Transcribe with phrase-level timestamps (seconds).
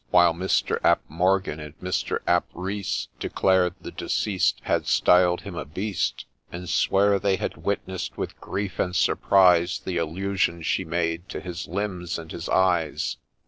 [0.09, 0.79] While Mr.
[0.83, 2.21] Ap Morgan, and Mr.
[2.25, 8.15] Ap Rhya Declared the Deceased Had styled him' a Beast,' And swear they had witness'd,
[8.17, 13.17] with grief and surprise, The allusion she made to hia limbs and hia eyes.